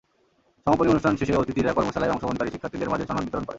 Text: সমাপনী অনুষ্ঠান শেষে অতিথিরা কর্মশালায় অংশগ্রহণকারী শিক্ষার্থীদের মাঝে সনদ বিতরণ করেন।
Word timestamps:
সমাপনী 0.67 0.89
অনুষ্ঠান 0.89 1.13
শেষে 1.19 1.39
অতিথিরা 1.41 1.75
কর্মশালায় 1.77 2.13
অংশগ্রহণকারী 2.13 2.49
শিক্ষার্থীদের 2.51 2.91
মাঝে 2.91 3.05
সনদ 3.07 3.23
বিতরণ 3.25 3.35
করেন। 3.35 3.49